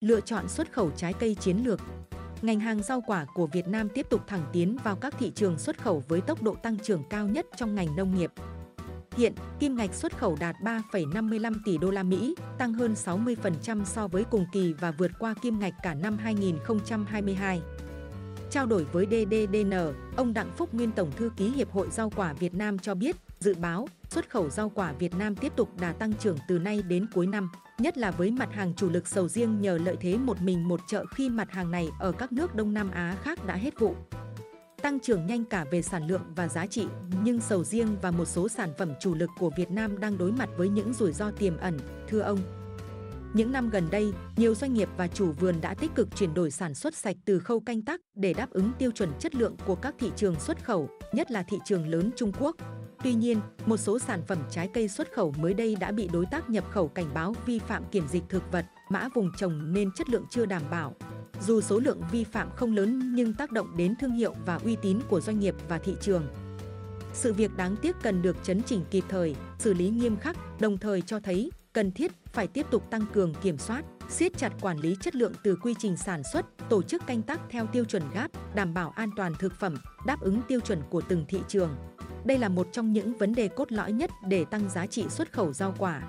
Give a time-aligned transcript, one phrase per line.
[0.00, 1.80] Lựa chọn xuất khẩu trái cây chiến lược
[2.42, 5.58] Ngành hàng rau quả của Việt Nam tiếp tục thẳng tiến vào các thị trường
[5.58, 8.32] xuất khẩu với tốc độ tăng trưởng cao nhất trong ngành nông nghiệp.
[9.16, 14.08] Hiện, kim ngạch xuất khẩu đạt 3,55 tỷ đô la Mỹ, tăng hơn 60% so
[14.08, 17.60] với cùng kỳ và vượt qua kim ngạch cả năm 2022.
[18.50, 19.72] Trao đổi với DDDN,
[20.16, 23.16] ông Đặng Phúc Nguyên Tổng thư ký Hiệp hội Rau quả Việt Nam cho biết,
[23.44, 26.82] dự báo xuất khẩu rau quả Việt Nam tiếp tục đà tăng trưởng từ nay
[26.88, 30.16] đến cuối năm, nhất là với mặt hàng chủ lực sầu riêng nhờ lợi thế
[30.16, 33.46] một mình một chợ khi mặt hàng này ở các nước Đông Nam Á khác
[33.46, 33.94] đã hết vụ.
[34.82, 36.86] Tăng trưởng nhanh cả về sản lượng và giá trị,
[37.24, 40.32] nhưng sầu riêng và một số sản phẩm chủ lực của Việt Nam đang đối
[40.32, 41.78] mặt với những rủi ro tiềm ẩn,
[42.08, 42.38] thưa ông.
[43.34, 46.50] Những năm gần đây, nhiều doanh nghiệp và chủ vườn đã tích cực chuyển đổi
[46.50, 49.74] sản xuất sạch từ khâu canh tác để đáp ứng tiêu chuẩn chất lượng của
[49.74, 52.56] các thị trường xuất khẩu, nhất là thị trường lớn Trung Quốc.
[53.02, 56.26] Tuy nhiên, một số sản phẩm trái cây xuất khẩu mới đây đã bị đối
[56.26, 59.90] tác nhập khẩu cảnh báo vi phạm kiểm dịch thực vật, mã vùng trồng nên
[59.92, 60.94] chất lượng chưa đảm bảo.
[61.40, 64.76] Dù số lượng vi phạm không lớn nhưng tác động đến thương hiệu và uy
[64.82, 66.26] tín của doanh nghiệp và thị trường.
[67.12, 70.78] Sự việc đáng tiếc cần được chấn chỉnh kịp thời, xử lý nghiêm khắc, đồng
[70.78, 74.78] thời cho thấy cần thiết phải tiếp tục tăng cường kiểm soát, siết chặt quản
[74.78, 78.02] lý chất lượng từ quy trình sản xuất, tổ chức canh tác theo tiêu chuẩn
[78.14, 79.74] GAP, đảm bảo an toàn thực phẩm,
[80.06, 81.76] đáp ứng tiêu chuẩn của từng thị trường.
[82.24, 85.32] Đây là một trong những vấn đề cốt lõi nhất để tăng giá trị xuất
[85.32, 86.02] khẩu rau quả.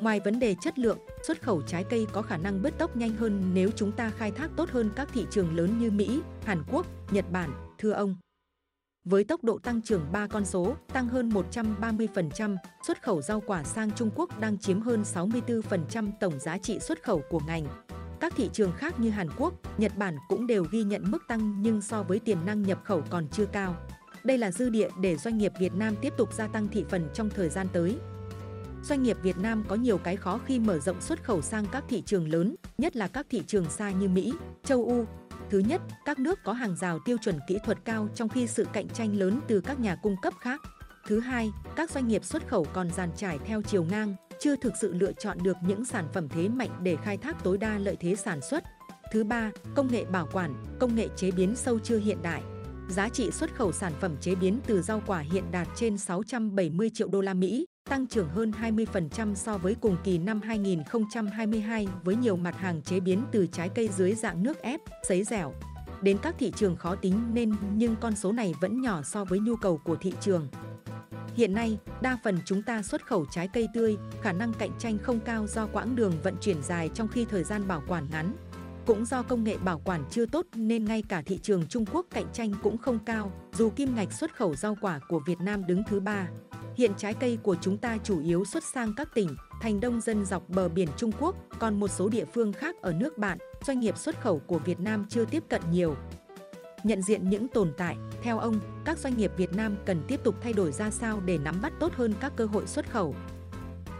[0.00, 3.16] Ngoài vấn đề chất lượng, xuất khẩu trái cây có khả năng bứt tốc nhanh
[3.16, 6.62] hơn nếu chúng ta khai thác tốt hơn các thị trường lớn như Mỹ, Hàn
[6.72, 8.16] Quốc, Nhật Bản, thưa ông.
[9.04, 13.64] Với tốc độ tăng trưởng 3 con số, tăng hơn 130%, xuất khẩu rau quả
[13.64, 17.66] sang Trung Quốc đang chiếm hơn 64% tổng giá trị xuất khẩu của ngành.
[18.20, 21.62] Các thị trường khác như Hàn Quốc, Nhật Bản cũng đều ghi nhận mức tăng
[21.62, 23.74] nhưng so với tiềm năng nhập khẩu còn chưa cao.
[24.24, 27.08] Đây là dư địa để doanh nghiệp Việt Nam tiếp tục gia tăng thị phần
[27.14, 27.96] trong thời gian tới.
[28.82, 31.84] Doanh nghiệp Việt Nam có nhiều cái khó khi mở rộng xuất khẩu sang các
[31.88, 34.32] thị trường lớn, nhất là các thị trường xa như Mỹ,
[34.64, 35.06] châu Âu.
[35.50, 38.66] Thứ nhất, các nước có hàng rào tiêu chuẩn kỹ thuật cao trong khi sự
[38.72, 40.60] cạnh tranh lớn từ các nhà cung cấp khác.
[41.06, 44.72] Thứ hai, các doanh nghiệp xuất khẩu còn dàn trải theo chiều ngang, chưa thực
[44.80, 47.96] sự lựa chọn được những sản phẩm thế mạnh để khai thác tối đa lợi
[48.00, 48.64] thế sản xuất.
[49.12, 52.42] Thứ ba, công nghệ bảo quản, công nghệ chế biến sâu chưa hiện đại.
[52.88, 56.90] Giá trị xuất khẩu sản phẩm chế biến từ rau quả hiện đạt trên 670
[56.94, 62.16] triệu đô la Mỹ, tăng trưởng hơn 20% so với cùng kỳ năm 2022 với
[62.16, 65.52] nhiều mặt hàng chế biến từ trái cây dưới dạng nước ép, sấy dẻo.
[66.02, 69.38] Đến các thị trường khó tính nên nhưng con số này vẫn nhỏ so với
[69.38, 70.48] nhu cầu của thị trường.
[71.34, 74.98] Hiện nay, đa phần chúng ta xuất khẩu trái cây tươi, khả năng cạnh tranh
[74.98, 78.32] không cao do quãng đường vận chuyển dài trong khi thời gian bảo quản ngắn.
[78.88, 82.06] Cũng do công nghệ bảo quản chưa tốt nên ngay cả thị trường Trung Quốc
[82.10, 85.66] cạnh tranh cũng không cao, dù kim ngạch xuất khẩu rau quả của Việt Nam
[85.66, 86.28] đứng thứ ba.
[86.76, 89.28] Hiện trái cây của chúng ta chủ yếu xuất sang các tỉnh,
[89.60, 92.92] thành đông dân dọc bờ biển Trung Quốc, còn một số địa phương khác ở
[92.92, 95.96] nước bạn, doanh nghiệp xuất khẩu của Việt Nam chưa tiếp cận nhiều.
[96.84, 100.34] Nhận diện những tồn tại, theo ông, các doanh nghiệp Việt Nam cần tiếp tục
[100.40, 103.14] thay đổi ra sao để nắm bắt tốt hơn các cơ hội xuất khẩu.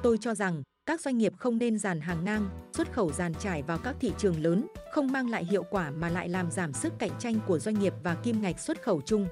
[0.03, 3.62] Tôi cho rằng, các doanh nghiệp không nên dàn hàng ngang, xuất khẩu dàn trải
[3.62, 6.93] vào các thị trường lớn, không mang lại hiệu quả mà lại làm giảm sức
[6.99, 9.26] cạnh tranh của doanh nghiệp và kim ngạch xuất khẩu chung.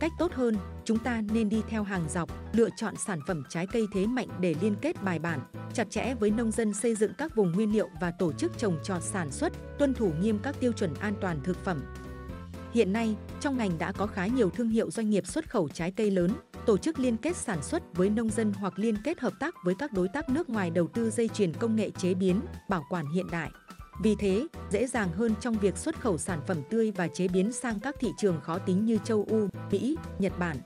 [0.00, 3.66] Cách tốt hơn, chúng ta nên đi theo hàng dọc, lựa chọn sản phẩm trái
[3.66, 5.40] cây thế mạnh để liên kết bài bản,
[5.74, 8.78] chặt chẽ với nông dân xây dựng các vùng nguyên liệu và tổ chức trồng
[8.84, 11.82] trọt sản xuất, tuân thủ nghiêm các tiêu chuẩn an toàn thực phẩm.
[12.72, 15.90] Hiện nay, trong ngành đã có khá nhiều thương hiệu doanh nghiệp xuất khẩu trái
[15.90, 16.30] cây lớn,
[16.68, 19.74] tổ chức liên kết sản xuất với nông dân hoặc liên kết hợp tác với
[19.78, 23.06] các đối tác nước ngoài đầu tư dây chuyền công nghệ chế biến, bảo quản
[23.14, 23.50] hiện đại.
[24.02, 27.52] Vì thế, dễ dàng hơn trong việc xuất khẩu sản phẩm tươi và chế biến
[27.52, 30.56] sang các thị trường khó tính như châu Âu, Mỹ, Nhật Bản.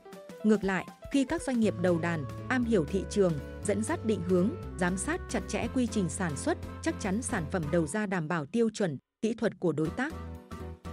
[0.44, 3.32] Ngược lại, khi các doanh nghiệp đầu đàn, am hiểu thị trường,
[3.64, 7.44] dẫn dắt định hướng, giám sát chặt chẽ quy trình sản xuất, chắc chắn sản
[7.50, 10.14] phẩm đầu ra đảm bảo tiêu chuẩn, kỹ thuật của đối tác.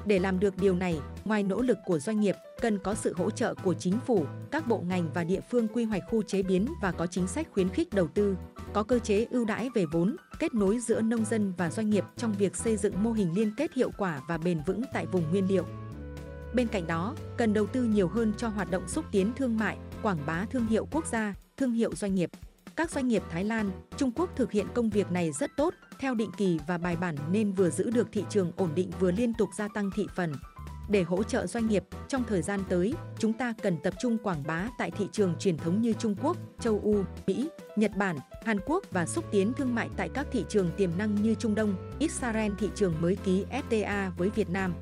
[0.05, 3.29] Để làm được điều này, ngoài nỗ lực của doanh nghiệp, cần có sự hỗ
[3.29, 6.67] trợ của chính phủ, các bộ ngành và địa phương quy hoạch khu chế biến
[6.81, 8.35] và có chính sách khuyến khích đầu tư,
[8.73, 12.03] có cơ chế ưu đãi về vốn, kết nối giữa nông dân và doanh nghiệp
[12.17, 15.29] trong việc xây dựng mô hình liên kết hiệu quả và bền vững tại vùng
[15.31, 15.65] nguyên liệu.
[16.53, 19.77] Bên cạnh đó, cần đầu tư nhiều hơn cho hoạt động xúc tiến thương mại,
[20.01, 22.29] quảng bá thương hiệu quốc gia, thương hiệu doanh nghiệp.
[22.79, 26.15] Các doanh nghiệp Thái Lan, Trung Quốc thực hiện công việc này rất tốt, theo
[26.15, 29.33] định kỳ và bài bản nên vừa giữ được thị trường ổn định vừa liên
[29.33, 30.33] tục gia tăng thị phần.
[30.89, 34.43] Để hỗ trợ doanh nghiệp, trong thời gian tới, chúng ta cần tập trung quảng
[34.47, 38.59] bá tại thị trường truyền thống như Trung Quốc, châu Âu, Mỹ, Nhật Bản, Hàn
[38.65, 41.75] Quốc và xúc tiến thương mại tại các thị trường tiềm năng như Trung Đông,
[41.99, 44.73] Israel thị trường mới ký FTA với Việt Nam.